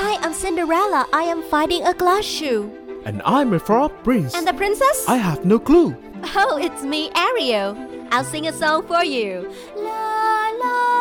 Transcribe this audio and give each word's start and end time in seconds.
Hi, 0.00 0.14
I'm 0.24 0.32
Cinderella. 0.32 1.08
I 1.12 1.22
am 1.22 1.42
finding 1.42 1.84
a 1.84 1.92
glass 1.92 2.24
shoe. 2.24 2.70
And 3.04 3.20
I'm 3.24 3.52
a 3.52 3.58
frog 3.58 3.90
prince. 4.04 4.32
And 4.32 4.46
the 4.46 4.54
princess? 4.54 5.04
I 5.08 5.16
have 5.16 5.44
no 5.44 5.58
clue. 5.58 5.96
Oh, 6.36 6.56
it's 6.56 6.84
me, 6.84 7.10
Ariel. 7.16 7.76
I'll 8.12 8.22
sing 8.22 8.46
a 8.46 8.52
song 8.52 8.86
for 8.86 9.02
you. 9.02 9.52
La 9.74 10.50
la 10.62 10.97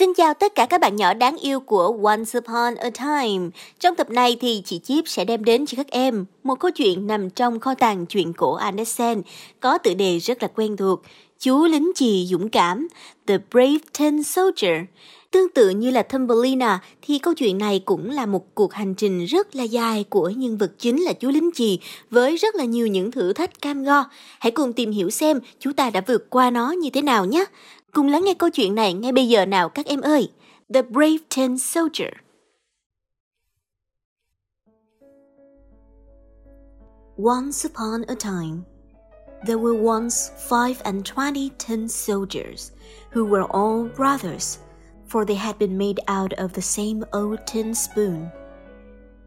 Xin 0.00 0.14
chào 0.14 0.34
tất 0.34 0.54
cả 0.54 0.66
các 0.66 0.80
bạn 0.80 0.96
nhỏ 0.96 1.14
đáng 1.14 1.36
yêu 1.36 1.60
của 1.60 1.98
Once 2.02 2.38
Upon 2.38 2.74
a 2.74 2.90
Time. 2.90 3.50
Trong 3.80 3.94
tập 3.96 4.10
này 4.10 4.36
thì 4.40 4.62
chị 4.64 4.78
Chip 4.78 5.08
sẽ 5.08 5.24
đem 5.24 5.44
đến 5.44 5.66
cho 5.66 5.76
các 5.76 5.90
em 5.90 6.24
một 6.42 6.54
câu 6.54 6.70
chuyện 6.70 7.06
nằm 7.06 7.30
trong 7.30 7.60
kho 7.60 7.74
tàng 7.74 8.06
truyện 8.06 8.32
cổ 8.32 8.54
Andersen 8.54 9.22
có 9.60 9.78
tựa 9.78 9.94
đề 9.94 10.18
rất 10.18 10.42
là 10.42 10.48
quen 10.54 10.76
thuộc. 10.76 11.02
Chú 11.38 11.64
lính 11.64 11.92
chì 11.94 12.26
dũng 12.26 12.48
cảm, 12.48 12.88
The 13.26 13.38
Brave 13.50 13.78
Tin 13.98 14.22
Soldier. 14.22 14.80
Tương 15.30 15.48
tự 15.48 15.70
như 15.70 15.90
là 15.90 16.02
Thumbelina 16.02 16.80
thì 17.02 17.18
câu 17.18 17.34
chuyện 17.34 17.58
này 17.58 17.82
cũng 17.84 18.10
là 18.10 18.26
một 18.26 18.54
cuộc 18.54 18.72
hành 18.72 18.94
trình 18.94 19.24
rất 19.24 19.56
là 19.56 19.62
dài 19.62 20.04
của 20.10 20.28
nhân 20.28 20.58
vật 20.58 20.72
chính 20.78 21.02
là 21.02 21.12
chú 21.12 21.28
lính 21.28 21.50
chì 21.54 21.78
với 22.10 22.36
rất 22.36 22.54
là 22.54 22.64
nhiều 22.64 22.86
những 22.86 23.10
thử 23.10 23.32
thách 23.32 23.60
cam 23.60 23.84
go. 23.84 24.04
Hãy 24.38 24.50
cùng 24.50 24.72
tìm 24.72 24.90
hiểu 24.90 25.10
xem 25.10 25.40
chúng 25.58 25.72
ta 25.72 25.90
đã 25.90 26.00
vượt 26.06 26.30
qua 26.30 26.50
nó 26.50 26.70
như 26.72 26.90
thế 26.90 27.02
nào 27.02 27.24
nhé. 27.24 27.44
Cùng 27.92 28.08
lắng 28.08 28.24
nghe 28.24 28.34
câu 28.34 28.50
chuyện 28.50 28.74
này 28.74 28.94
ngay 28.94 29.12
bây 29.12 29.28
giờ 29.28 29.46
nào 29.46 29.68
các 29.68 29.86
em 29.86 30.00
ơi. 30.00 30.28
The 30.74 30.82
Brave 30.82 31.18
Tin 31.36 31.58
Soldier 31.58 32.10
Once 37.16 37.68
upon 37.68 38.02
a 38.08 38.14
time, 38.14 38.64
there 39.46 39.58
were 39.58 39.82
once 39.82 40.30
five 40.48 40.82
and 40.84 41.04
twenty 41.04 41.50
tin 41.58 41.88
soldiers, 41.88 42.72
who 43.12 43.26
were 43.26 43.46
all 43.50 43.88
brothers, 43.96 44.58
for 45.08 45.26
they 45.26 45.36
had 45.36 45.58
been 45.58 45.76
made 45.78 46.00
out 46.06 46.32
of 46.32 46.52
the 46.52 46.62
same 46.62 47.04
old 47.12 47.38
tin 47.46 47.74
spoon. 47.74 48.30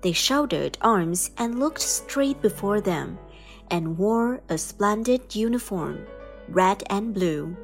They 0.01 0.13
shouldered 0.13 0.77
arms 0.81 1.29
and 1.37 1.59
looked 1.59 1.81
straight 1.81 2.41
before 2.41 2.81
them, 2.81 3.17
and 3.69 3.97
wore 3.97 4.41
a 4.49 4.57
splendid 4.57 5.35
uniform, 5.35 5.99
red 6.49 6.83
and 6.89 7.13
blue. 7.13 7.55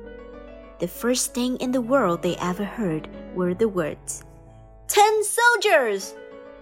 The 0.79 0.87
first 0.87 1.33
thing 1.33 1.57
in 1.57 1.71
the 1.71 1.81
world 1.81 2.21
they 2.21 2.37
ever 2.37 2.63
heard 2.63 3.09
were 3.35 3.53
the 3.53 3.67
words, 3.67 4.23
Ten 4.87 5.23
soldiers! 5.25 6.15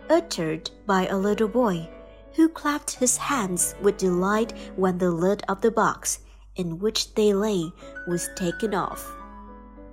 uttered 0.09 0.72
by 0.88 1.06
a 1.06 1.18
little 1.18 1.48
boy, 1.48 1.88
who 2.34 2.50
clapped 2.50 2.96
his 2.96 3.18
hands 3.18 3.76
with 3.80 3.98
delight 3.98 4.54
when 4.76 4.98
the 4.98 5.12
lid 5.12 5.44
of 5.48 5.62
the 5.62 5.70
box 5.70 6.20
in 6.56 6.80
which 6.80 7.14
they 7.14 7.32
lay 7.32 7.72
was 8.08 8.30
taken 8.36 8.74
off. 8.74 9.08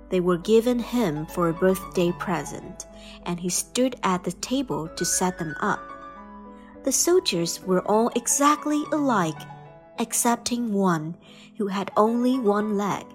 They 0.09 0.21
were 0.21 0.37
given 0.39 0.79
him 0.79 1.27
for 1.27 1.49
a 1.49 1.53
birthday 1.53 2.11
present, 2.13 2.87
and 3.27 3.39
he 3.39 3.49
stood 3.49 3.95
at 4.01 4.23
the 4.23 4.31
table 4.31 4.87
to 4.87 5.05
set 5.05 5.37
them 5.37 5.55
up. 5.59 5.81
The 6.83 6.91
soldiers 6.91 7.61
were 7.61 7.81
all 7.81 8.09
exactly 8.15 8.83
alike, 8.91 9.39
excepting 9.99 10.73
one 10.73 11.15
who 11.57 11.67
had 11.67 11.91
only 11.95 12.39
one 12.39 12.75
leg. 12.75 13.05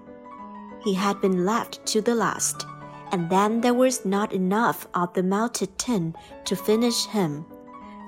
He 0.84 0.94
had 0.94 1.20
been 1.20 1.44
left 1.44 1.84
to 1.86 2.00
the 2.00 2.14
last, 2.14 2.66
and 3.12 3.28
then 3.28 3.60
there 3.60 3.74
was 3.74 4.04
not 4.04 4.32
enough 4.32 4.86
of 4.94 5.12
the 5.12 5.22
melted 5.22 5.78
tin 5.78 6.14
to 6.44 6.56
finish 6.56 7.06
him. 7.06 7.44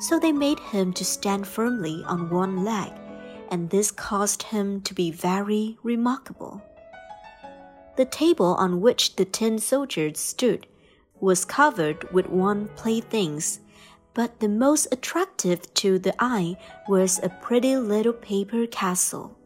So 0.01 0.19
they 0.19 0.33
made 0.33 0.59
him 0.59 0.93
to 0.95 1.05
stand 1.05 1.47
firmly 1.47 2.03
on 2.07 2.31
one 2.31 2.65
leg, 2.65 2.93
and 3.51 3.69
this 3.69 3.91
caused 3.91 4.43
him 4.45 4.81
to 4.83 4.95
be 4.95 5.11
very 5.11 5.79
remarkable. 5.83 6.63
The 7.97 8.07
table 8.07 8.55
on 8.55 8.81
which 8.81 9.17
the 9.17 9.27
tin 9.27 9.59
soldiers 9.59 10.19
stood 10.19 10.67
was 11.21 11.45
covered 11.45 12.11
with 12.13 12.27
one 12.29 12.69
playthings, 12.69 13.61
but 14.15 14.41
the 14.41 14.49
most 14.49 14.89
attractive 14.91 15.73
to 15.75 15.99
the 15.99 16.15
eye 16.19 16.57
was 16.89 17.21
a 17.23 17.29
pretty 17.29 17.77
little 17.77 18.13
paper 18.13 18.67
castle. 18.67 19.37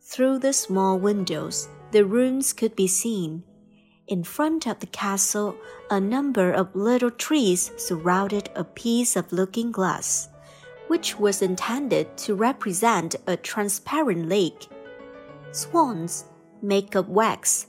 Through 0.00 0.40
the 0.40 0.52
small 0.52 0.98
windows, 0.98 1.68
the 1.92 2.04
rooms 2.06 2.54
could 2.54 2.74
be 2.74 2.86
seen. 2.86 3.44
In 4.08 4.24
front 4.24 4.66
of 4.66 4.80
the 4.80 4.86
castle, 4.86 5.54
a 5.90 6.00
number 6.00 6.50
of 6.50 6.74
little 6.74 7.10
trees 7.10 7.70
surrounded 7.76 8.48
a 8.56 8.64
piece 8.64 9.14
of 9.14 9.30
looking 9.30 9.70
glass, 9.70 10.28
which 10.88 11.18
was 11.18 11.42
intended 11.42 12.16
to 12.16 12.34
represent 12.34 13.16
a 13.26 13.36
transparent 13.36 14.28
lake. 14.28 14.68
Swans, 15.52 16.24
made 16.62 16.96
of 16.96 17.10
wax, 17.10 17.66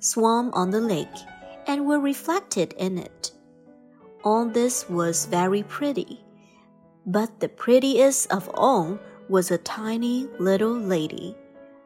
swam 0.00 0.50
on 0.52 0.70
the 0.70 0.80
lake 0.80 1.18
and 1.66 1.86
were 1.86 2.00
reflected 2.00 2.74
in 2.76 2.98
it. 2.98 3.30
All 4.24 4.46
this 4.46 4.88
was 4.88 5.26
very 5.26 5.62
pretty, 5.62 6.24
but 7.06 7.38
the 7.38 7.48
prettiest 7.48 8.32
of 8.32 8.50
all 8.54 8.98
was 9.28 9.50
a 9.50 9.58
tiny 9.58 10.28
little 10.38 10.74
lady 10.76 11.36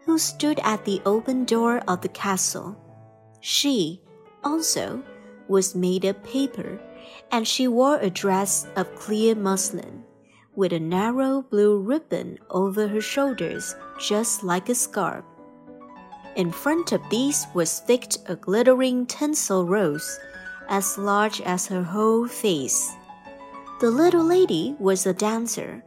who 0.05 0.19
stood 0.19 0.61
at 0.63 0.85
the 0.85 1.01
open 1.07 1.45
door 1.45 1.79
of 1.89 2.01
the 2.01 2.09
castle. 2.09 2.77
She, 3.41 4.01
also, 4.43 5.03
was 5.49 5.75
made 5.75 6.05
of 6.05 6.23
paper, 6.23 6.81
and 7.31 7.47
she 7.47 7.69
wore 7.69 7.99
a 7.99 8.11
dress 8.11 8.67
of 8.77 8.95
clear 8.95 9.35
muslin, 9.35 10.05
with 10.55 10.73
a 10.73 10.81
narrow 10.81 11.43
blue 11.43 11.79
ribbon 11.79 12.39
over 12.51 12.89
her 12.89 13.01
shoulders, 13.01 13.75
just 13.99 14.45
like 14.45 14.69
a 14.69 14.75
scarf. 14.75 15.25
In 16.37 16.51
front 16.51 16.93
of 16.93 17.09
these 17.11 17.47
was 17.55 17.81
fixed 17.81 18.29
a 18.29 18.37
glittering 18.37 19.07
tinsel 19.07 19.67
rose, 19.67 20.19
as 20.69 20.99
large 20.99 21.41
as 21.43 21.67
her 21.67 21.83
whole 21.83 22.27
face. 22.27 22.93
The 23.81 23.91
little 23.91 24.25
lady 24.25 24.75
was 24.79 25.07
a 25.07 25.13
dancer, 25.13 25.85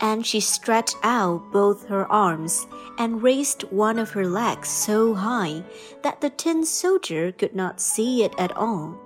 and 0.00 0.24
she 0.24 0.40
stretched 0.40 0.96
out 1.02 1.50
both 1.52 1.86
her 1.86 2.10
arms 2.10 2.66
and 2.98 3.22
raised 3.22 3.62
one 3.64 3.98
of 3.98 4.10
her 4.10 4.26
legs 4.26 4.68
so 4.68 5.14
high 5.14 5.62
that 6.02 6.20
the 6.20 6.30
tin 6.30 6.64
soldier 6.64 7.32
could 7.32 7.54
not 7.54 7.80
see 7.80 8.22
it 8.22 8.34
at 8.38 8.56
all, 8.56 8.98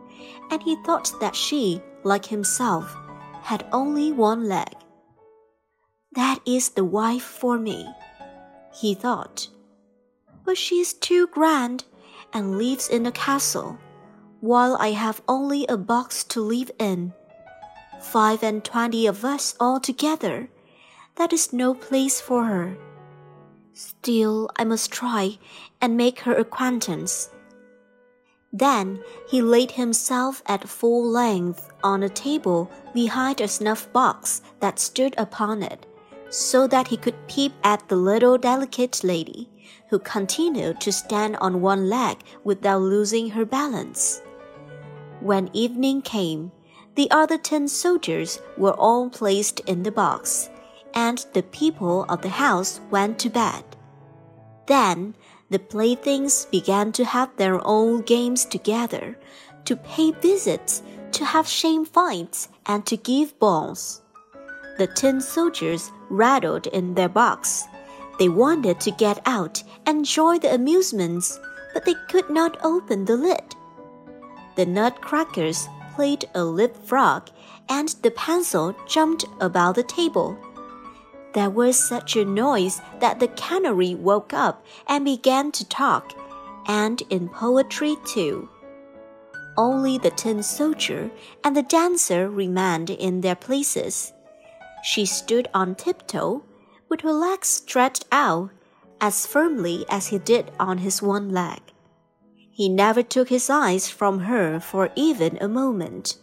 and 0.50 0.62
he 0.62 0.76
thought 0.84 1.12
that 1.20 1.36
she, 1.36 1.80
like 2.04 2.26
himself, 2.26 2.96
had 3.42 3.66
only 3.72 4.12
one 4.12 4.48
leg. 4.48 4.74
That 6.12 6.40
is 6.44 6.70
the 6.70 6.84
wife 6.84 7.22
for 7.22 7.58
me, 7.58 7.88
he 8.74 8.94
thought. 8.94 9.48
But 10.44 10.58
she 10.58 10.80
is 10.80 10.92
too 10.92 11.26
grand 11.28 11.84
and 12.32 12.58
lives 12.58 12.88
in 12.88 13.06
a 13.06 13.12
castle, 13.12 13.78
while 14.40 14.76
I 14.78 14.92
have 14.92 15.22
only 15.28 15.66
a 15.66 15.76
box 15.76 16.24
to 16.24 16.40
live 16.40 16.70
in. 16.78 17.12
Five 18.00 18.42
and 18.42 18.64
twenty 18.64 19.06
of 19.06 19.24
us 19.24 19.54
all 19.60 19.78
together 19.78 20.50
that 21.16 21.32
is 21.32 21.52
no 21.52 21.74
place 21.74 22.20
for 22.20 22.44
her. 22.44 22.76
Still, 23.72 24.50
I 24.56 24.64
must 24.64 24.90
try 24.92 25.38
and 25.80 25.96
make 25.96 26.20
her 26.20 26.34
acquaintance. 26.34 27.30
Then 28.52 29.02
he 29.28 29.40
laid 29.40 29.72
himself 29.72 30.42
at 30.46 30.68
full 30.68 31.08
length 31.08 31.70
on 31.82 32.02
a 32.02 32.08
table 32.08 32.70
behind 32.92 33.40
a 33.40 33.48
snuff 33.48 33.90
box 33.92 34.42
that 34.60 34.78
stood 34.78 35.14
upon 35.16 35.62
it, 35.62 35.86
so 36.28 36.66
that 36.66 36.88
he 36.88 36.98
could 36.98 37.16
peep 37.28 37.52
at 37.64 37.88
the 37.88 37.96
little 37.96 38.36
delicate 38.36 39.02
lady, 39.02 39.48
who 39.88 39.98
continued 39.98 40.80
to 40.80 40.92
stand 40.92 41.36
on 41.36 41.62
one 41.62 41.88
leg 41.88 42.18
without 42.44 42.82
losing 42.82 43.30
her 43.30 43.46
balance. 43.46 44.20
When 45.20 45.48
evening 45.54 46.02
came, 46.02 46.52
the 46.94 47.10
other 47.10 47.38
ten 47.38 47.68
soldiers 47.68 48.38
were 48.58 48.74
all 48.74 49.08
placed 49.08 49.60
in 49.60 49.82
the 49.82 49.92
box, 49.92 50.50
and 50.94 51.24
the 51.32 51.42
people 51.42 52.04
of 52.08 52.22
the 52.22 52.28
house 52.28 52.80
went 52.90 53.18
to 53.20 53.30
bed. 53.30 53.64
Then 54.66 55.14
the 55.50 55.58
playthings 55.58 56.46
began 56.46 56.92
to 56.92 57.04
have 57.04 57.36
their 57.36 57.60
own 57.66 58.02
games 58.02 58.44
together, 58.44 59.18
to 59.64 59.76
pay 59.76 60.12
visits, 60.12 60.82
to 61.12 61.24
have 61.24 61.46
shame 61.46 61.84
fights, 61.84 62.48
and 62.66 62.86
to 62.86 62.96
give 62.96 63.38
balls. 63.38 64.02
The 64.78 64.86
tin 64.86 65.20
soldiers 65.20 65.92
rattled 66.08 66.66
in 66.68 66.94
their 66.94 67.08
box. 67.08 67.64
They 68.18 68.28
wanted 68.28 68.80
to 68.80 68.90
get 68.92 69.20
out 69.26 69.62
and 69.84 70.04
join 70.04 70.40
the 70.40 70.54
amusements, 70.54 71.38
but 71.74 71.84
they 71.84 71.94
could 72.08 72.30
not 72.30 72.64
open 72.64 73.04
the 73.04 73.16
lid. 73.16 73.54
The 74.56 74.66
nutcrackers 74.66 75.68
played 75.94 76.24
a 76.34 76.44
lip 76.44 76.76
frog, 76.76 77.30
and 77.68 77.88
the 78.02 78.10
pencil 78.10 78.74
jumped 78.86 79.24
about 79.40 79.74
the 79.74 79.82
table. 79.82 80.38
There 81.34 81.50
was 81.50 81.78
such 81.78 82.16
a 82.16 82.24
noise 82.24 82.80
that 83.00 83.18
the 83.18 83.28
canary 83.28 83.94
woke 83.94 84.34
up 84.34 84.64
and 84.86 85.04
began 85.04 85.50
to 85.52 85.68
talk, 85.68 86.12
and 86.66 87.02
in 87.08 87.28
poetry 87.28 87.96
too. 88.04 88.48
Only 89.56 89.98
the 89.98 90.10
tin 90.10 90.42
soldier 90.42 91.10
and 91.44 91.56
the 91.56 91.62
dancer 91.62 92.28
remained 92.28 92.90
in 92.90 93.20
their 93.20 93.34
places. 93.34 94.12
She 94.82 95.06
stood 95.06 95.48
on 95.54 95.74
tiptoe, 95.74 96.42
with 96.88 97.00
her 97.02 97.12
legs 97.12 97.48
stretched 97.48 98.04
out, 98.12 98.50
as 99.00 99.26
firmly 99.26 99.84
as 99.88 100.08
he 100.08 100.18
did 100.18 100.50
on 100.60 100.78
his 100.78 101.02
one 101.02 101.30
leg. 101.30 101.60
He 102.50 102.68
never 102.68 103.02
took 103.02 103.28
his 103.28 103.48
eyes 103.48 103.88
from 103.88 104.20
her 104.20 104.60
for 104.60 104.90
even 104.94 105.38
a 105.40 105.48
moment. 105.48 106.16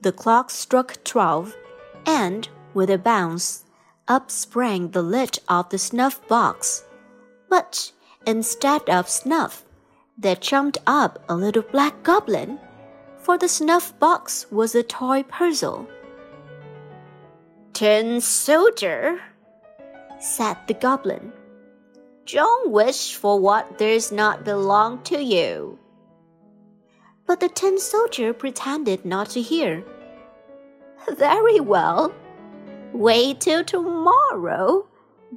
The 0.00 0.12
clock 0.12 0.50
struck 0.50 1.04
twelve, 1.04 1.54
and, 2.06 2.48
with 2.72 2.88
a 2.90 2.98
bounce, 2.98 3.64
up 4.10 4.28
sprang 4.28 4.90
the 4.90 5.02
lid 5.02 5.38
of 5.48 5.68
the 5.70 5.78
snuff 5.78 6.26
box. 6.26 6.84
But 7.48 7.92
instead 8.26 8.90
of 8.90 9.08
snuff, 9.08 9.64
there 10.18 10.34
jumped 10.34 10.78
up 10.86 11.24
a 11.28 11.36
little 11.36 11.62
black 11.62 12.02
goblin, 12.02 12.58
for 13.16 13.38
the 13.38 13.48
snuff 13.48 13.96
box 14.00 14.50
was 14.50 14.74
a 14.74 14.82
toy 14.82 15.22
puzzle. 15.22 15.88
Tin 17.72 18.20
soldier, 18.20 19.20
said 20.18 20.56
the 20.66 20.74
goblin, 20.74 21.32
don't 22.26 22.70
wish 22.70 23.14
for 23.14 23.38
what 23.38 23.78
does 23.78 24.10
not 24.10 24.44
belong 24.44 25.02
to 25.04 25.22
you. 25.22 25.78
But 27.26 27.38
the 27.38 27.48
tin 27.48 27.78
soldier 27.78 28.32
pretended 28.32 29.04
not 29.04 29.30
to 29.30 29.40
hear. 29.40 29.84
Very 31.16 31.60
well. 31.60 32.12
Wait 32.92 33.40
till 33.40 33.64
tomorrow, 33.64 34.86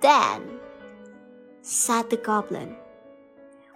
then, 0.02 0.60
said 1.62 2.10
the 2.10 2.18
goblin. 2.18 2.76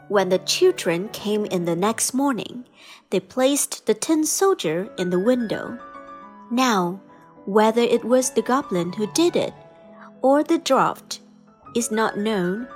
When 0.07 0.29
the 0.29 0.39
children 0.39 1.09
came 1.09 1.45
in 1.45 1.65
the 1.65 1.75
next 1.75 2.13
morning, 2.13 2.65
they 3.09 3.19
placed 3.19 3.85
the 3.85 3.94
tin 3.94 4.25
soldier 4.25 4.89
in 4.97 5.09
the 5.09 5.19
window. 5.19 5.77
Now, 6.50 7.01
whether 7.45 7.81
it 7.81 8.03
was 8.03 8.31
the 8.31 8.41
goblin 8.41 8.94
who 8.94 9.07
did 9.13 9.35
it 9.35 9.53
or 10.21 10.44
the 10.44 10.59
draught 10.59 11.19
is 11.75 11.91
not 11.91 12.18
known, 12.18 12.68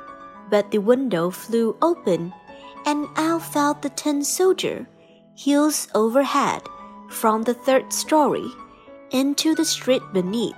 but 0.49 0.69
the 0.71 0.77
window 0.77 1.29
flew 1.29 1.75
open, 1.81 2.33
and 2.85 3.07
out 3.15 3.41
fell 3.41 3.73
the 3.73 3.89
tin 3.89 4.23
soldier, 4.23 4.87
heels 5.35 5.87
over 5.95 6.23
head, 6.23 6.61
from 7.09 7.43
the 7.43 7.53
third 7.53 7.91
story 7.91 8.45
into 9.11 9.55
the 9.55 9.65
street 9.65 10.03
beneath. 10.13 10.55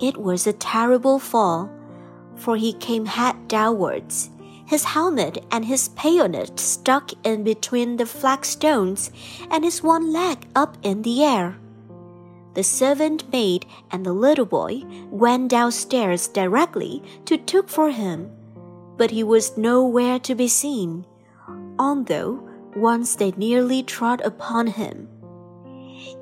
It 0.00 0.16
was 0.16 0.46
a 0.46 0.52
terrible 0.52 1.18
fall, 1.18 1.70
for 2.36 2.56
he 2.56 2.72
came 2.72 3.06
head 3.06 3.48
downwards, 3.48 4.30
his 4.64 4.84
helmet 4.84 5.44
and 5.50 5.64
his 5.64 5.88
bayonet 5.88 6.60
stuck 6.60 7.10
in 7.24 7.42
between 7.42 7.96
the 7.96 8.06
flagstones, 8.06 9.10
and 9.50 9.64
his 9.64 9.82
one 9.82 10.12
leg 10.12 10.46
up 10.54 10.76
in 10.82 11.02
the 11.02 11.24
air. 11.24 11.56
The 12.54 12.62
servant 12.62 13.30
maid 13.32 13.66
and 13.90 14.04
the 14.04 14.12
little 14.12 14.44
boy 14.44 14.82
went 15.10 15.50
downstairs 15.50 16.28
directly 16.28 17.02
to 17.24 17.40
look 17.52 17.68
for 17.68 17.90
him, 17.90 18.30
but 18.96 19.10
he 19.10 19.24
was 19.24 19.56
nowhere 19.56 20.18
to 20.20 20.34
be 20.34 20.48
seen, 20.48 21.06
although 21.78 22.46
once 22.76 23.16
they 23.16 23.32
nearly 23.32 23.82
trod 23.82 24.20
upon 24.20 24.66
him. 24.68 25.08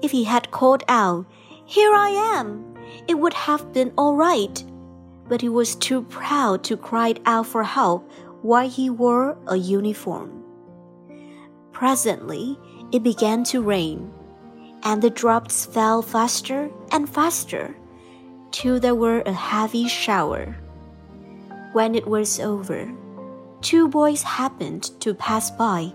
If 0.00 0.12
he 0.12 0.24
had 0.24 0.50
called 0.50 0.84
out, 0.88 1.26
Here 1.64 1.94
I 1.94 2.10
am! 2.10 2.75
It 3.08 3.18
would 3.18 3.34
have 3.34 3.72
been 3.72 3.92
all 3.96 4.14
right. 4.14 4.62
But 5.28 5.40
he 5.40 5.48
was 5.48 5.74
too 5.74 6.02
proud 6.02 6.62
to 6.64 6.76
cry 6.76 7.14
out 7.26 7.46
for 7.46 7.64
help 7.64 8.10
while 8.42 8.68
he 8.68 8.90
wore 8.90 9.36
a 9.48 9.56
uniform. 9.56 10.44
Presently, 11.72 12.58
it 12.92 13.02
began 13.02 13.44
to 13.44 13.60
rain, 13.60 14.12
and 14.82 15.02
the 15.02 15.10
drops 15.10 15.66
fell 15.66 16.00
faster 16.00 16.70
and 16.92 17.08
faster 17.08 17.76
till 18.52 18.78
there 18.78 18.94
were 18.94 19.22
a 19.26 19.32
heavy 19.32 19.88
shower. 19.88 20.56
When 21.72 21.94
it 21.94 22.06
was 22.06 22.40
over, 22.40 22.90
two 23.60 23.88
boys 23.88 24.22
happened 24.22 24.98
to 25.00 25.12
pass 25.12 25.50
by, 25.50 25.92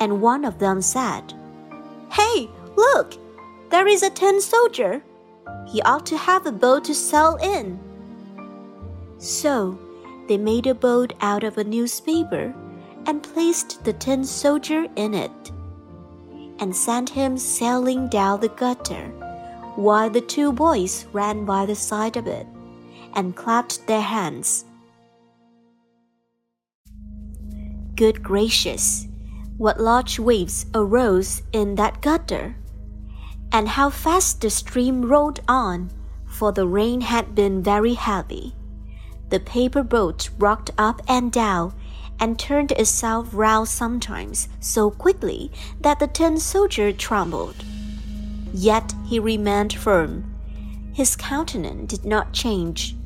and 0.00 0.20
one 0.20 0.44
of 0.44 0.58
them 0.58 0.80
said, 0.82 1.34
Hey, 2.10 2.48
look! 2.76 3.14
There 3.70 3.86
is 3.86 4.02
a 4.02 4.10
tin 4.10 4.40
soldier! 4.40 5.02
He 5.66 5.80
ought 5.82 6.06
to 6.06 6.16
have 6.16 6.46
a 6.46 6.52
boat 6.52 6.84
to 6.84 6.94
sail 6.94 7.36
in. 7.42 7.78
So 9.18 9.78
they 10.28 10.38
made 10.38 10.66
a 10.66 10.74
boat 10.74 11.12
out 11.20 11.44
of 11.44 11.58
a 11.58 11.64
newspaper 11.64 12.54
and 13.06 13.22
placed 13.22 13.84
the 13.84 13.92
tin 13.92 14.24
soldier 14.24 14.86
in 14.96 15.14
it, 15.14 15.50
and 16.58 16.74
sent 16.74 17.10
him 17.10 17.38
sailing 17.38 18.08
down 18.08 18.40
the 18.40 18.48
gutter, 18.48 19.08
while 19.76 20.10
the 20.10 20.20
two 20.20 20.52
boys 20.52 21.06
ran 21.12 21.44
by 21.44 21.66
the 21.66 21.74
side 21.74 22.16
of 22.16 22.26
it 22.26 22.46
and 23.14 23.36
clapped 23.36 23.86
their 23.86 24.00
hands. 24.02 24.64
Good 27.94 28.22
gracious, 28.22 29.06
what 29.56 29.80
large 29.80 30.18
waves 30.18 30.66
arose 30.74 31.42
in 31.52 31.74
that 31.74 32.00
gutter! 32.00 32.56
And 33.52 33.68
how 33.68 33.90
fast 33.90 34.40
the 34.40 34.50
stream 34.50 35.04
rolled 35.04 35.40
on, 35.48 35.90
for 36.26 36.52
the 36.52 36.66
rain 36.66 37.00
had 37.00 37.34
been 37.34 37.62
very 37.62 37.94
heavy. 37.94 38.54
The 39.30 39.40
paper 39.40 39.82
boat 39.82 40.30
rocked 40.38 40.70
up 40.78 41.02
and 41.08 41.32
down 41.32 41.74
and 42.18 42.38
turned 42.38 42.72
itself 42.72 43.28
round 43.32 43.68
sometimes 43.68 44.48
so 44.60 44.90
quickly 44.90 45.50
that 45.80 45.98
the 45.98 46.06
tin 46.06 46.38
soldier 46.38 46.92
trembled. 46.92 47.64
Yet 48.52 48.92
he 49.06 49.18
remained 49.18 49.72
firm. 49.72 50.34
His 50.92 51.16
countenance 51.16 51.92
did 51.92 52.04
not 52.04 52.32
change. 52.32 52.96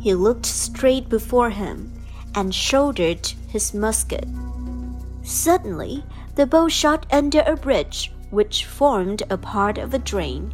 He 0.00 0.14
looked 0.14 0.46
straight 0.46 1.08
before 1.08 1.50
him 1.50 1.92
and 2.34 2.54
shouldered 2.54 3.26
his 3.48 3.74
musket. 3.74 4.26
Suddenly, 5.22 6.04
the 6.36 6.46
boat 6.46 6.70
shot 6.70 7.04
under 7.10 7.42
a 7.42 7.56
bridge 7.56 8.12
which 8.30 8.64
formed 8.64 9.22
a 9.30 9.38
part 9.38 9.78
of 9.78 9.94
a 9.94 9.98
drain, 9.98 10.52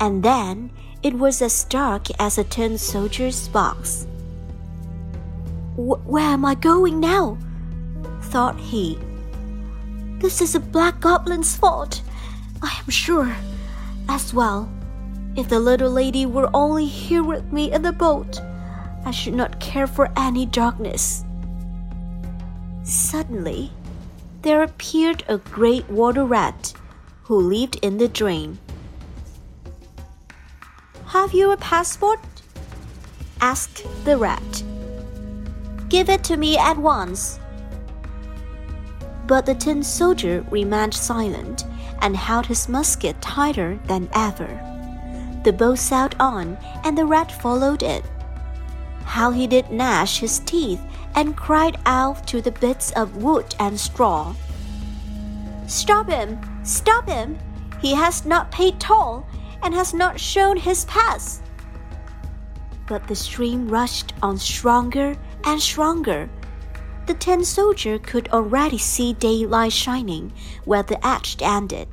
and 0.00 0.22
then 0.22 0.70
it 1.02 1.14
was 1.14 1.42
as 1.42 1.64
dark 1.64 2.06
as 2.18 2.38
a 2.38 2.44
tin 2.44 2.78
soldier's 2.78 3.48
box. 3.48 4.06
Where 5.76 6.24
am 6.24 6.44
I 6.44 6.54
going 6.54 7.00
now? 7.00 7.38
thought 8.22 8.58
he. 8.58 8.98
This 10.18 10.40
is 10.40 10.54
a 10.54 10.60
black 10.60 11.00
goblin's 11.00 11.56
fault, 11.56 12.02
I 12.62 12.74
am 12.82 12.90
sure. 12.90 13.34
As 14.08 14.32
well, 14.32 14.70
if 15.36 15.48
the 15.48 15.60
little 15.60 15.90
lady 15.90 16.26
were 16.26 16.48
only 16.54 16.86
here 16.86 17.22
with 17.22 17.52
me 17.52 17.72
in 17.72 17.82
the 17.82 17.92
boat, 17.92 18.40
I 19.04 19.10
should 19.10 19.34
not 19.34 19.60
care 19.60 19.86
for 19.86 20.10
any 20.16 20.46
darkness. 20.46 21.24
Suddenly, 22.84 23.70
there 24.42 24.62
appeared 24.62 25.24
a 25.28 25.38
great 25.38 25.88
water 25.90 26.24
rat 26.24 26.72
who 27.24 27.40
lived 27.40 27.76
in 27.82 27.98
the 27.98 28.08
drain. 28.08 28.58
Have 31.06 31.32
you 31.32 31.52
a 31.52 31.56
passport? 31.56 32.20
asked 33.40 33.86
the 34.04 34.16
rat. 34.16 34.62
Give 35.88 36.08
it 36.08 36.22
to 36.24 36.36
me 36.36 36.58
at 36.58 36.76
once. 36.76 37.38
But 39.26 39.46
the 39.46 39.54
tin 39.54 39.82
soldier 39.82 40.44
remained 40.50 40.92
silent 40.92 41.64
and 42.02 42.16
held 42.16 42.46
his 42.46 42.68
musket 42.68 43.20
tighter 43.22 43.78
than 43.86 44.08
ever. 44.14 44.60
The 45.44 45.52
boat 45.52 45.78
sailed 45.78 46.16
on, 46.20 46.58
and 46.84 46.96
the 46.96 47.06
rat 47.06 47.32
followed 47.40 47.82
it. 47.82 48.04
How 49.04 49.30
he 49.30 49.46
did 49.46 49.70
gnash 49.70 50.20
his 50.20 50.40
teeth 50.40 50.80
and 51.14 51.36
cried 51.36 51.78
out 51.86 52.26
to 52.28 52.42
the 52.42 52.52
bits 52.52 52.90
of 52.92 53.22
wood 53.22 53.54
and 53.58 53.78
straw. 53.78 54.34
Stop 55.66 56.10
him! 56.10 56.53
Stop 56.64 57.08
him! 57.08 57.38
He 57.80 57.94
has 57.94 58.24
not 58.24 58.50
paid 58.50 58.80
toll 58.80 59.26
and 59.62 59.74
has 59.74 59.92
not 59.92 60.18
shown 60.18 60.56
his 60.56 60.86
pass. 60.86 61.42
But 62.88 63.06
the 63.06 63.14
stream 63.14 63.68
rushed 63.68 64.14
on 64.22 64.38
stronger 64.38 65.14
and 65.44 65.60
stronger. 65.60 66.28
The 67.06 67.14
tin 67.14 67.44
soldier 67.44 67.98
could 67.98 68.28
already 68.30 68.78
see 68.78 69.12
daylight 69.12 69.72
shining 69.72 70.32
where 70.64 70.82
the 70.82 71.06
edge 71.06 71.36
ended. 71.40 71.88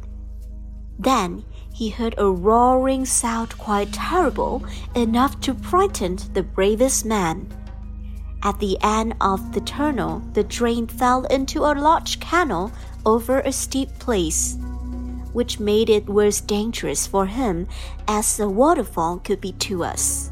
Then 0.97 1.43
he 1.73 1.89
heard 1.89 2.15
a 2.17 2.29
roaring 2.31 3.05
sound 3.05 3.57
quite 3.57 3.91
terrible 3.91 4.63
enough 4.95 5.39
to 5.41 5.53
frighten 5.53 6.17
the 6.33 6.43
bravest 6.43 7.05
man. 7.05 7.47
At 8.43 8.59
the 8.59 8.77
end 8.81 9.13
of 9.21 9.53
the 9.53 9.61
tunnel, 9.61 10.23
the 10.33 10.43
drain 10.43 10.87
fell 10.87 11.25
into 11.25 11.59
a 11.63 11.77
large 11.77 12.19
canal 12.19 12.71
over 13.05 13.39
a 13.39 13.51
steep 13.51 13.89
place, 13.99 14.57
which 15.31 15.59
made 15.59 15.89
it 15.89 16.09
worse 16.09 16.41
dangerous 16.41 17.05
for 17.05 17.27
him 17.27 17.67
as 18.07 18.37
the 18.37 18.49
waterfall 18.49 19.19
could 19.19 19.41
be 19.41 19.51
to 19.53 19.83
us. 19.83 20.31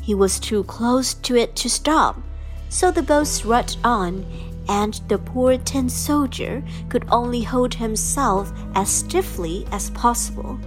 He 0.00 0.14
was 0.14 0.38
too 0.38 0.62
close 0.64 1.14
to 1.14 1.34
it 1.34 1.56
to 1.56 1.68
stop, 1.68 2.22
so 2.68 2.90
the 2.90 3.02
boat 3.02 3.44
rushed 3.44 3.78
on, 3.82 4.24
and 4.68 4.94
the 5.08 5.18
poor 5.18 5.58
tin 5.58 5.88
soldier 5.88 6.62
could 6.88 7.04
only 7.10 7.42
hold 7.42 7.74
himself 7.74 8.52
as 8.74 8.88
stiffly 8.88 9.66
as 9.72 9.90
possible, 9.90 10.58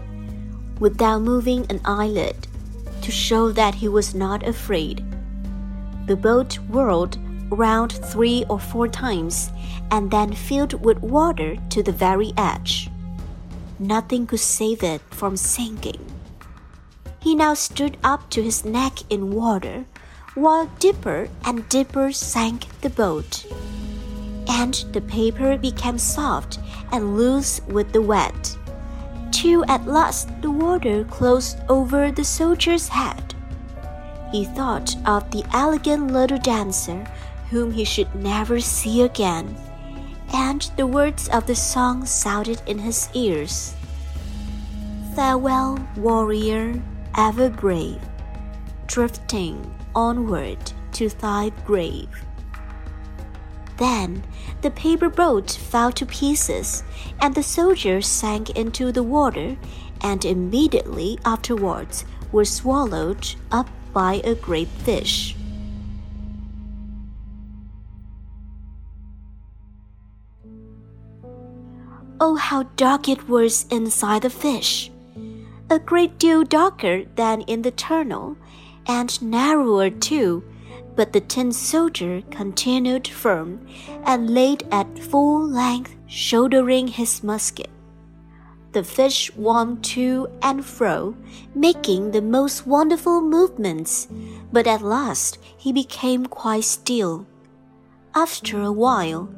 without 0.80 1.22
moving 1.22 1.66
an 1.70 1.80
eyelid, 1.86 2.48
to 3.02 3.12
show 3.12 3.52
that 3.52 3.76
he 3.76 3.88
was 3.88 4.14
not 4.14 4.46
afraid. 4.46 5.04
The 6.08 6.16
boat 6.16 6.58
whirled 6.70 7.18
round 7.50 7.92
three 7.92 8.46
or 8.50 8.60
four 8.60 8.88
times 8.88 9.52
and 9.92 10.10
then 10.10 10.34
filled 10.34 10.84
with 10.84 11.00
water 11.00 11.58
to 11.70 11.84
the 11.84 11.92
very 11.92 12.34
edge. 12.38 12.90
Nothing 13.80 14.26
could 14.26 14.40
save 14.40 14.84
it 14.84 15.02
from 15.12 15.38
sinking. 15.38 16.00
He 17.20 17.36
now 17.36 17.54
stood 17.54 17.98
up 18.04 18.30
to 18.32 18.42
his 18.42 18.64
neck 18.64 19.00
in 19.10 19.32
water, 19.32 19.86
while 20.34 20.72
deeper 20.80 21.30
and 21.44 21.68
deeper 21.68 22.12
sank 22.12 22.68
the 22.82 22.90
boat. 22.90 23.46
And 24.48 24.74
the 24.94 25.02
paper 25.02 25.58
became 25.58 25.98
soft 25.98 26.60
and 26.92 27.18
loose 27.18 27.60
with 27.68 27.92
the 27.92 28.02
wet, 28.02 28.58
till 29.32 29.70
at 29.70 29.86
last 29.86 30.30
the 30.42 30.52
water 30.52 31.04
closed 31.04 31.58
over 31.68 32.12
the 32.12 32.24
soldier's 32.24 32.88
head. 32.88 33.27
He 34.32 34.46
thought 34.46 34.96
of 35.06 35.30
the 35.32 35.44
elegant 35.54 36.12
little 36.12 36.38
dancer 36.38 37.06
whom 37.50 37.72
he 37.72 37.86
should 37.86 38.14
never 38.14 38.60
see 38.60 39.02
again, 39.02 39.56
and 40.34 40.70
the 40.76 40.88
words 40.88 41.30
of 41.30 41.48
the 41.48 41.56
song 41.56 42.06
sounded 42.06 42.62
in 42.66 42.80
his 42.80 43.10
ears. 43.14 43.74
Farewell, 45.16 45.80
warrior, 45.96 46.82
ever 47.16 47.50
brave, 47.50 48.02
drifting 48.86 49.74
onward 49.96 50.60
to 50.94 51.10
thy 51.10 51.50
grave. 51.66 52.10
Then 53.78 54.24
the 54.62 54.72
paper 54.72 55.10
boat 55.10 55.52
fell 55.52 55.92
to 55.94 56.06
pieces, 56.06 56.84
and 57.22 57.34
the 57.34 57.44
soldiers 57.44 58.08
sank 58.08 58.50
into 58.52 58.92
the 58.92 59.04
water, 59.04 59.56
and 60.02 60.26
immediately 60.26 61.18
afterwards 61.24 62.04
were 62.32 62.46
swallowed 62.46 63.36
up 63.52 63.70
by 63.98 64.22
a 64.24 64.36
great 64.36 64.68
fish. 64.86 65.36
Oh, 72.20 72.36
how 72.36 72.62
dark 72.76 73.10
it 73.10 73.28
was 73.28 73.66
inside 73.72 74.22
the 74.22 74.30
fish! 74.30 74.92
A 75.72 75.80
great 75.80 76.20
deal 76.20 76.44
darker 76.44 77.06
than 77.16 77.42
in 77.54 77.64
the 77.64 77.72
tunnel, 77.72 78.38
and 78.86 79.20
narrower 79.20 79.90
too. 79.90 80.44
But 80.96 81.14
the 81.14 81.22
tin 81.22 81.52
soldier 81.52 82.22
continued 82.30 83.08
firm 83.08 83.66
and 84.06 84.30
laid 84.30 84.68
at 84.72 85.00
full 85.00 85.42
length, 85.42 85.96
shouldering 86.06 86.88
his 86.90 87.24
musket. 87.24 87.72
The 88.78 88.84
fish 88.84 89.32
swam 89.34 89.82
to 89.98 90.28
and 90.40 90.64
fro, 90.64 91.16
making 91.56 92.12
the 92.12 92.22
most 92.22 92.68
wonderful 92.68 93.22
movements, 93.22 94.08
but 94.54 94.68
at 94.68 94.84
last 94.84 95.40
he 95.58 95.74
became 95.74 96.28
quite 96.28 96.64
still. 96.64 97.26
After 98.14 98.62
a 98.62 98.72
while, 98.72 99.30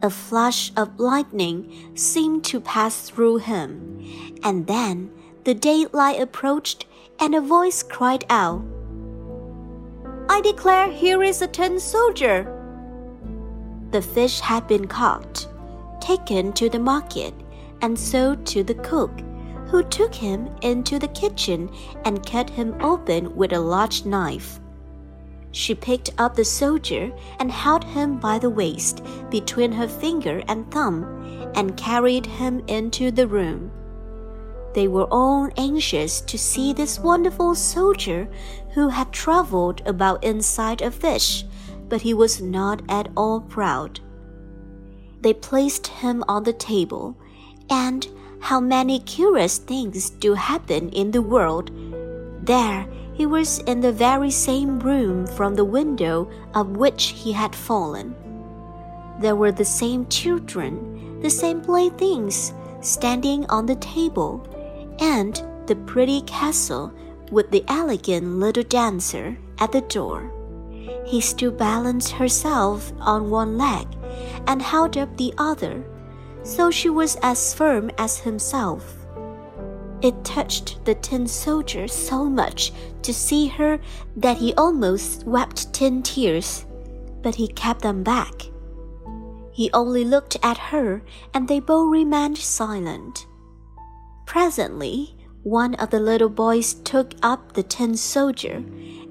a 0.00 0.08
flash 0.08 0.72
of 0.78 0.98
lightning 0.98 1.92
seemed 1.94 2.42
to 2.44 2.58
pass 2.58 3.10
through 3.10 3.44
him, 3.44 4.00
and 4.42 4.66
then 4.66 5.10
the 5.44 5.52
daylight 5.52 6.18
approached, 6.18 6.86
and 7.20 7.34
a 7.34 7.42
voice 7.42 7.82
cried 7.82 8.24
out, 8.30 8.64
I 10.30 10.40
declare 10.40 10.90
here 10.90 11.22
is 11.22 11.42
a 11.42 11.46
tin 11.46 11.78
soldier. 11.80 12.48
The 13.90 14.00
fish 14.00 14.40
had 14.40 14.66
been 14.66 14.86
caught, 14.86 15.46
taken 16.00 16.54
to 16.54 16.70
the 16.70 16.78
market, 16.78 17.34
and 17.82 17.98
so 17.98 18.34
to 18.34 18.62
the 18.62 18.74
cook, 18.74 19.12
who 19.66 19.82
took 19.82 20.14
him 20.14 20.48
into 20.62 20.98
the 20.98 21.08
kitchen 21.08 21.70
and 22.04 22.24
cut 22.24 22.48
him 22.50 22.74
open 22.80 23.34
with 23.34 23.52
a 23.52 23.60
large 23.60 24.04
knife. 24.04 24.60
She 25.50 25.74
picked 25.74 26.10
up 26.18 26.34
the 26.34 26.44
soldier 26.44 27.10
and 27.40 27.50
held 27.50 27.82
him 27.82 28.18
by 28.18 28.38
the 28.38 28.50
waist 28.50 29.02
between 29.30 29.72
her 29.72 29.88
finger 29.88 30.42
and 30.48 30.70
thumb 30.70 31.50
and 31.54 31.76
carried 31.76 32.26
him 32.26 32.62
into 32.66 33.10
the 33.10 33.26
room. 33.26 33.70
They 34.74 34.88
were 34.88 35.08
all 35.10 35.48
anxious 35.56 36.20
to 36.20 36.36
see 36.36 36.74
this 36.74 37.00
wonderful 37.00 37.54
soldier 37.54 38.28
who 38.74 38.90
had 38.90 39.10
traveled 39.10 39.80
about 39.86 40.22
inside 40.22 40.82
a 40.82 40.90
fish, 40.90 41.46
but 41.88 42.02
he 42.02 42.12
was 42.12 42.42
not 42.42 42.82
at 42.88 43.08
all 43.16 43.40
proud. 43.40 44.00
They 45.22 45.32
placed 45.32 45.86
him 45.86 46.22
on 46.28 46.44
the 46.44 46.52
table, 46.52 47.16
and 47.70 48.08
how 48.40 48.60
many 48.60 49.00
curious 49.00 49.58
things 49.58 50.10
do 50.10 50.34
happen 50.34 50.88
in 50.90 51.10
the 51.10 51.22
world. 51.22 51.70
There 52.46 52.86
he 53.14 53.26
was 53.26 53.58
in 53.60 53.80
the 53.80 53.92
very 53.92 54.30
same 54.30 54.78
room 54.78 55.26
from 55.26 55.54
the 55.54 55.64
window 55.64 56.30
of 56.54 56.76
which 56.76 57.06
he 57.06 57.32
had 57.32 57.54
fallen. 57.54 58.14
There 59.20 59.36
were 59.36 59.52
the 59.52 59.64
same 59.64 60.06
children, 60.08 61.20
the 61.22 61.30
same 61.30 61.60
playthings 61.60 62.52
standing 62.82 63.46
on 63.46 63.66
the 63.66 63.76
table, 63.76 64.46
and 65.00 65.42
the 65.66 65.76
pretty 65.76 66.20
castle 66.22 66.92
with 67.30 67.50
the 67.50 67.64
elegant 67.68 68.38
little 68.38 68.62
dancer 68.62 69.36
at 69.58 69.72
the 69.72 69.80
door. 69.80 70.30
He 71.06 71.20
still 71.20 71.50
balanced 71.50 72.12
herself 72.12 72.92
on 73.00 73.30
one 73.30 73.56
leg 73.56 73.86
and 74.46 74.60
held 74.60 74.96
up 74.96 75.16
the 75.16 75.32
other, 75.38 75.84
so 76.46 76.70
she 76.70 76.88
was 76.88 77.16
as 77.22 77.52
firm 77.52 77.90
as 77.98 78.20
himself. 78.20 78.96
It 80.00 80.24
touched 80.24 80.84
the 80.84 80.94
tin 80.94 81.26
soldier 81.26 81.88
so 81.88 82.26
much 82.26 82.72
to 83.02 83.12
see 83.12 83.48
her 83.48 83.80
that 84.16 84.36
he 84.36 84.54
almost 84.54 85.26
wept 85.26 85.72
tin 85.72 86.02
tears, 86.02 86.64
but 87.22 87.34
he 87.34 87.48
kept 87.48 87.82
them 87.82 88.04
back. 88.04 88.32
He 89.50 89.70
only 89.72 90.04
looked 90.04 90.36
at 90.42 90.58
her, 90.58 91.02
and 91.34 91.48
they 91.48 91.60
both 91.60 91.90
remained 91.90 92.38
silent. 92.38 93.26
Presently, 94.26 95.16
one 95.42 95.74
of 95.76 95.90
the 95.90 96.00
little 96.00 96.28
boys 96.28 96.74
took 96.74 97.14
up 97.22 97.54
the 97.54 97.62
tin 97.62 97.96
soldier 97.96 98.62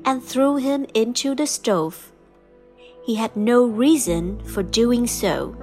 and 0.05 0.23
threw 0.23 0.57
him 0.57 0.85
into 0.93 1.33
the 1.33 1.47
stove. 1.47 2.11
He 3.03 3.15
had 3.15 3.35
no 3.35 3.65
reason 3.65 4.39
for 4.45 4.61
doing 4.63 5.07
so. 5.07 5.55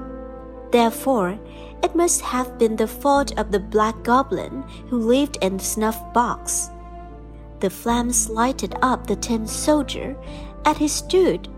Therefore, 0.73 1.39
it 1.83 1.95
must 1.97 2.21
have 2.21 2.59
been 2.59 2.77
the 2.77 2.87
fault 2.87 3.37
of 3.39 3.51
the 3.51 3.61
black 3.61 4.03
goblin 4.03 4.63
who 4.89 4.99
lived 4.99 5.37
in 5.43 5.57
the 5.57 5.65
snuff 5.65 6.13
box. 6.13 6.71
The 7.61 7.71
flames 7.71 8.29
lighted 8.29 8.75
up 8.83 9.07
the 9.07 9.17
tin 9.17 9.47
soldier, 9.47 10.17
and 10.65 10.77
he 10.77 10.89
stood. 10.89 11.49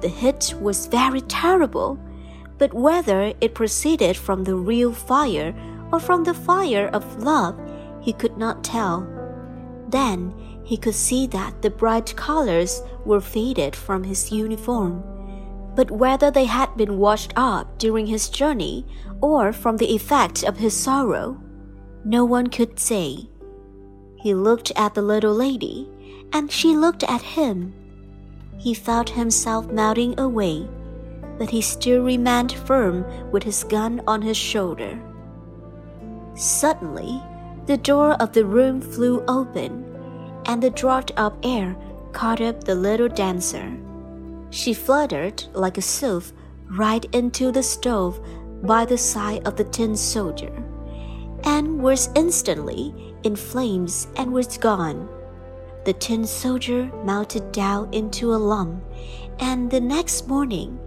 The 0.00 0.08
hit 0.08 0.54
was 0.60 0.86
very 0.86 1.20
terrible, 1.22 1.98
but 2.58 2.72
whether 2.72 3.32
it 3.40 3.54
proceeded 3.54 4.16
from 4.16 4.44
the 4.44 4.54
real 4.54 4.92
fire 4.92 5.54
or 5.92 6.00
from 6.00 6.24
the 6.24 6.34
fire 6.34 6.88
of 6.88 7.22
love, 7.22 7.58
he 8.00 8.12
could 8.12 8.36
not 8.36 8.64
tell. 8.64 9.06
Then 9.88 10.34
he 10.64 10.76
could 10.76 10.94
see 10.94 11.26
that 11.28 11.62
the 11.62 11.70
bright 11.70 12.14
colors 12.16 12.82
were 13.04 13.20
faded 13.20 13.76
from 13.76 14.04
his 14.04 14.32
uniform 14.32 15.15
but 15.76 15.90
whether 15.90 16.30
they 16.30 16.46
had 16.46 16.74
been 16.76 16.98
washed 16.98 17.34
up 17.36 17.78
during 17.78 18.06
his 18.06 18.30
journey 18.30 18.86
or 19.20 19.52
from 19.52 19.76
the 19.76 19.94
effect 19.94 20.42
of 20.42 20.56
his 20.56 20.74
sorrow, 20.74 21.38
no 22.04 22.24
one 22.24 22.46
could 22.46 22.80
say. 22.80 23.28
He 24.16 24.34
looked 24.34 24.72
at 24.74 24.94
the 24.94 25.02
little 25.02 25.34
lady, 25.34 25.88
and 26.32 26.50
she 26.50 26.74
looked 26.74 27.04
at 27.04 27.20
him. 27.20 27.74
He 28.58 28.72
felt 28.72 29.10
himself 29.10 29.66
melting 29.66 30.18
away, 30.18 30.66
but 31.38 31.50
he 31.50 31.60
still 31.60 32.02
remained 32.02 32.52
firm 32.52 33.04
with 33.30 33.42
his 33.42 33.62
gun 33.62 34.00
on 34.06 34.22
his 34.22 34.36
shoulder. 34.36 34.98
Suddenly, 36.34 37.22
the 37.66 37.76
door 37.76 38.12
of 38.14 38.32
the 38.32 38.46
room 38.46 38.80
flew 38.80 39.22
open, 39.28 39.84
and 40.46 40.62
the 40.62 40.70
draught 40.70 41.10
of 41.18 41.36
air 41.42 41.76
caught 42.12 42.40
up 42.40 42.64
the 42.64 42.74
little 42.74 43.08
dancer. 43.08 43.76
She 44.50 44.72
fluttered 44.74 45.44
like 45.52 45.78
a 45.78 45.82
sylph 45.82 46.32
right 46.70 47.04
into 47.12 47.52
the 47.52 47.62
stove 47.62 48.20
by 48.62 48.84
the 48.84 48.98
side 48.98 49.46
of 49.46 49.56
the 49.56 49.64
tin 49.64 49.96
soldier, 49.96 50.52
and 51.44 51.82
was 51.82 52.10
instantly 52.14 53.14
in 53.22 53.36
flames 53.36 54.08
and 54.16 54.32
was 54.32 54.58
gone. 54.58 55.08
The 55.84 55.92
tin 55.92 56.26
soldier 56.26 56.90
melted 57.04 57.52
down 57.52 57.92
into 57.92 58.34
a 58.34 58.36
lump, 58.36 58.82
and 59.38 59.70
the 59.70 59.80
next 59.80 60.26
morning, 60.26 60.78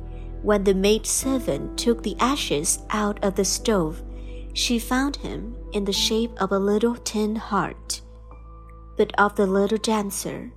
when 0.42 0.63
the 0.63 0.74
maid 0.74 1.06
servant 1.06 1.78
took 1.78 2.04
the 2.04 2.18
ashes 2.20 2.80
out 2.89 3.24
of 3.24 3.36
the 3.36 3.46
stove, 3.46 4.01
she 4.54 4.80
found 4.80 5.18
him 5.18 5.56
in 5.74 5.86
the 5.86 5.94
shape 5.94 6.32
of 6.42 6.51
a 6.51 6.60
little 6.60 6.96
tin 6.96 7.36
heart. 7.36 8.01
But 8.98 9.13
of 9.18 9.36
the 9.36 9.48
little 9.48 9.78
dancer, 9.78 10.51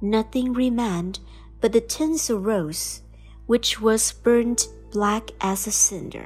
nothing 0.00 0.52
remained 0.52 1.20
but 1.64 1.72
the 1.72 1.80
tinsel 1.80 2.36
rose, 2.36 3.00
which 3.46 3.80
was 3.80 4.12
burnt 4.24 4.68
black 4.92 5.32
as 5.38 5.66
a 5.68 5.72
cinder. 5.72 6.24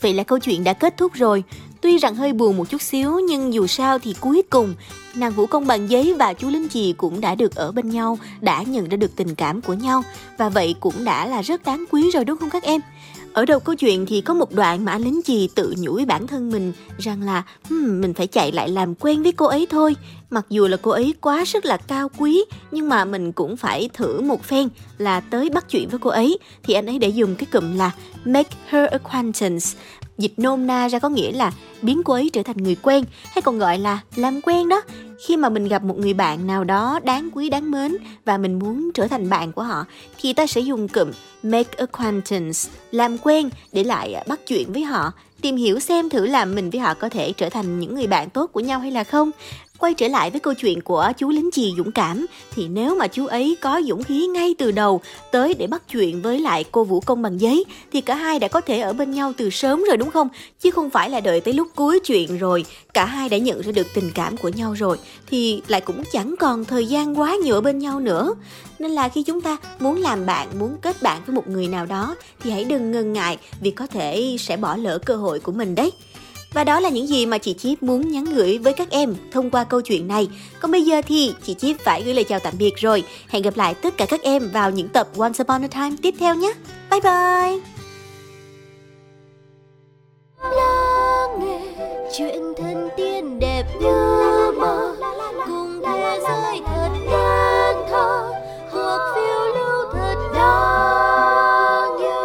Vậy 0.00 0.14
là 0.14 0.22
câu 0.22 0.38
chuyện 0.38 0.64
đã 0.64 0.72
kết 0.72 0.96
thúc 0.96 1.12
rồi. 1.12 1.44
Tuy 1.80 1.98
rằng 1.98 2.14
hơi 2.14 2.32
buồn 2.32 2.56
một 2.56 2.70
chút 2.70 2.82
xíu 2.82 3.20
nhưng 3.28 3.54
dù 3.54 3.66
sao 3.66 3.98
thì 3.98 4.14
cuối 4.20 4.42
cùng 4.50 4.74
nàng 5.14 5.32
vũ 5.32 5.46
công 5.46 5.66
bằng 5.66 5.90
giấy 5.90 6.14
và 6.18 6.32
chú 6.32 6.48
linh 6.48 6.68
chì 6.68 6.92
cũng 6.92 7.20
đã 7.20 7.34
được 7.34 7.54
ở 7.54 7.72
bên 7.72 7.90
nhau, 7.90 8.18
đã 8.40 8.62
nhận 8.62 8.88
ra 8.88 8.96
được 8.96 9.16
tình 9.16 9.34
cảm 9.34 9.60
của 9.60 9.74
nhau 9.74 10.02
và 10.38 10.48
vậy 10.48 10.74
cũng 10.80 11.04
đã 11.04 11.26
là 11.26 11.42
rất 11.42 11.62
đáng 11.64 11.84
quý 11.90 12.10
rồi 12.10 12.24
đúng 12.24 12.38
không 12.38 12.50
các 12.50 12.62
em? 12.62 12.80
Ở 13.32 13.44
đầu 13.44 13.60
câu 13.60 13.74
chuyện 13.74 14.06
thì 14.06 14.20
có 14.20 14.34
một 14.34 14.52
đoạn 14.54 14.84
mà 14.84 14.92
anh 14.92 15.02
lính 15.02 15.20
chì 15.24 15.48
tự 15.54 15.74
nhủ 15.78 15.92
với 15.94 16.04
bản 16.04 16.26
thân 16.26 16.50
mình 16.50 16.72
rằng 16.98 17.22
là 17.22 17.42
hmm, 17.68 18.00
mình 18.00 18.14
phải 18.14 18.26
chạy 18.26 18.52
lại 18.52 18.68
làm 18.68 18.94
quen 18.94 19.22
với 19.22 19.32
cô 19.32 19.46
ấy 19.46 19.66
thôi. 19.70 19.96
Mặc 20.30 20.46
dù 20.50 20.66
là 20.68 20.76
cô 20.82 20.90
ấy 20.90 21.14
quá 21.20 21.44
sức 21.44 21.64
là 21.64 21.76
cao 21.76 22.10
quý 22.18 22.44
nhưng 22.70 22.88
mà 22.88 23.04
mình 23.04 23.32
cũng 23.32 23.56
phải 23.56 23.90
thử 23.94 24.20
một 24.20 24.44
phen 24.44 24.68
là 24.98 25.20
tới 25.20 25.50
bắt 25.50 25.66
chuyện 25.68 25.88
với 25.88 25.98
cô 25.98 26.10
ấy. 26.10 26.38
Thì 26.62 26.74
anh 26.74 26.86
ấy 26.86 26.98
để 26.98 27.08
dùng 27.08 27.34
cái 27.34 27.46
cụm 27.52 27.76
là 27.76 27.90
make 28.24 28.56
her 28.68 28.90
acquaintance 28.90 29.66
dịch 30.18 30.32
nôm 30.36 30.66
na 30.66 30.88
ra 30.88 30.98
có 30.98 31.08
nghĩa 31.08 31.32
là 31.32 31.52
biến 31.82 32.02
cô 32.04 32.14
ấy 32.14 32.30
trở 32.32 32.42
thành 32.42 32.56
người 32.56 32.76
quen, 32.82 33.04
hay 33.30 33.42
còn 33.42 33.58
gọi 33.58 33.78
là 33.78 34.00
làm 34.16 34.40
quen 34.40 34.68
đó. 34.68 34.82
Khi 35.26 35.36
mà 35.36 35.48
mình 35.48 35.68
gặp 35.68 35.84
một 35.84 35.98
người 35.98 36.14
bạn 36.14 36.46
nào 36.46 36.64
đó 36.64 37.00
đáng 37.04 37.28
quý, 37.34 37.50
đáng 37.50 37.70
mến 37.70 37.96
và 38.24 38.38
mình 38.38 38.58
muốn 38.58 38.90
trở 38.94 39.06
thành 39.06 39.30
bạn 39.30 39.52
của 39.52 39.62
họ, 39.62 39.84
thì 40.20 40.32
ta 40.32 40.46
sẽ 40.46 40.60
dùng 40.60 40.88
cụm 40.88 41.10
make 41.42 41.78
acquaintance, 41.78 42.70
làm 42.90 43.18
quen 43.18 43.50
để 43.72 43.84
lại 43.84 44.14
à, 44.14 44.24
bắt 44.28 44.40
chuyện 44.46 44.72
với 44.72 44.82
họ, 44.82 45.12
tìm 45.40 45.56
hiểu 45.56 45.80
xem 45.80 46.08
thử 46.08 46.26
là 46.26 46.44
mình 46.44 46.70
với 46.70 46.80
họ 46.80 46.94
có 46.94 47.08
thể 47.08 47.32
trở 47.32 47.48
thành 47.48 47.80
những 47.80 47.94
người 47.94 48.06
bạn 48.06 48.30
tốt 48.30 48.46
của 48.52 48.60
nhau 48.60 48.80
hay 48.80 48.90
là 48.90 49.04
không 49.04 49.30
quay 49.82 49.94
trở 49.94 50.08
lại 50.08 50.30
với 50.30 50.40
câu 50.40 50.54
chuyện 50.54 50.80
của 50.80 51.12
chú 51.18 51.30
lính 51.30 51.50
chì 51.52 51.74
dũng 51.76 51.92
cảm. 51.92 52.26
Thì 52.54 52.68
nếu 52.68 52.94
mà 52.94 53.06
chú 53.06 53.26
ấy 53.26 53.56
có 53.60 53.82
dũng 53.86 54.02
khí 54.02 54.26
ngay 54.26 54.54
từ 54.58 54.70
đầu 54.70 55.00
tới 55.32 55.54
để 55.54 55.66
bắt 55.66 55.82
chuyện 55.88 56.22
với 56.22 56.40
lại 56.40 56.64
cô 56.72 56.84
vũ 56.84 57.00
công 57.00 57.22
bằng 57.22 57.40
giấy, 57.40 57.64
thì 57.92 58.00
cả 58.00 58.14
hai 58.14 58.38
đã 58.38 58.48
có 58.48 58.60
thể 58.60 58.80
ở 58.80 58.92
bên 58.92 59.10
nhau 59.10 59.32
từ 59.36 59.50
sớm 59.50 59.84
rồi, 59.88 59.96
đúng 59.96 60.10
không? 60.10 60.28
Chứ 60.60 60.70
không 60.70 60.90
phải 60.90 61.10
là 61.10 61.20
đợi 61.20 61.40
tới 61.40 61.54
lúc 61.54 61.68
cuối 61.74 62.00
chuyện 62.04 62.38
rồi, 62.38 62.64
cả 62.94 63.04
hai 63.04 63.28
đã 63.28 63.38
nhận 63.38 63.60
ra 63.60 63.72
được 63.72 63.86
tình 63.94 64.10
cảm 64.14 64.36
của 64.36 64.48
nhau 64.48 64.72
rồi, 64.72 64.98
thì 65.26 65.62
lại 65.68 65.80
cũng 65.80 66.02
chẳng 66.12 66.34
còn 66.40 66.64
thời 66.64 66.86
gian 66.86 67.20
quá 67.20 67.34
nhiều 67.34 67.54
ở 67.54 67.60
bên 67.60 67.78
nhau 67.78 68.00
nữa. 68.00 68.34
Nên 68.78 68.90
là 68.90 69.08
khi 69.08 69.22
chúng 69.22 69.40
ta 69.40 69.56
muốn 69.78 70.00
làm 70.00 70.26
bạn, 70.26 70.48
muốn 70.58 70.76
kết 70.82 71.02
bạn 71.02 71.22
với 71.26 71.34
một 71.34 71.48
người 71.48 71.68
nào 71.68 71.86
đó, 71.86 72.16
thì 72.42 72.50
hãy 72.50 72.64
đừng 72.64 72.92
ngần 72.92 73.12
ngại 73.12 73.38
vì 73.60 73.70
có 73.70 73.86
thể 73.86 74.36
sẽ 74.38 74.56
bỏ 74.56 74.76
lỡ 74.76 74.98
cơ 74.98 75.16
hội 75.16 75.40
của 75.40 75.52
mình 75.52 75.74
đấy 75.74 75.92
và 76.54 76.64
đó 76.64 76.80
là 76.80 76.88
những 76.88 77.06
gì 77.06 77.26
mà 77.26 77.38
chị 77.38 77.54
Chip 77.54 77.82
muốn 77.82 78.08
nhắn 78.08 78.24
gửi 78.24 78.58
với 78.58 78.72
các 78.72 78.90
em 78.90 79.14
thông 79.32 79.50
qua 79.50 79.64
câu 79.64 79.80
chuyện 79.80 80.08
này. 80.08 80.28
Còn 80.60 80.70
bây 80.70 80.82
giờ 80.82 81.02
thì 81.06 81.34
chị 81.44 81.54
Chip 81.54 81.80
phải 81.80 82.02
gửi 82.02 82.14
lời 82.14 82.24
chào 82.24 82.38
tạm 82.38 82.54
biệt 82.58 82.72
rồi. 82.76 83.04
Hẹn 83.28 83.42
gặp 83.42 83.56
lại 83.56 83.74
tất 83.74 83.96
cả 83.96 84.06
các 84.06 84.22
em 84.22 84.50
vào 84.50 84.70
những 84.70 84.88
tập 84.88 85.08
Once 85.18 85.44
Upon 85.44 85.64
a 85.64 85.68
Time 85.68 85.96
tiếp 86.02 86.14
theo 86.18 86.34
nhé. 86.34 86.52
Bye 86.90 87.00
bye! 87.00 87.72
lắng 90.50 91.40
nghe 91.40 91.60
chuyện 92.12 92.42
thân 92.56 92.88
tiên 92.96 93.38
đẹp 93.38 93.64
như 93.80 94.52
mơ 94.58 94.96
cùng 95.46 95.82
thế 95.86 96.20
giới 96.22 96.60
thật 96.66 96.90
đáng 97.12 97.86
thơ 97.90 98.32
hoặc 98.70 99.00
phiêu 99.14 99.40
lưu 99.54 99.92
thật 99.92 100.16
đáng 100.34 101.98
yêu 101.98 102.22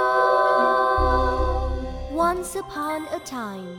once 2.18 2.60
upon 2.60 3.06
a 3.06 3.20
time 3.32 3.78